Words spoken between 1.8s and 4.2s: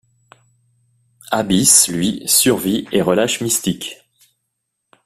lui, survit et relâche Mystique.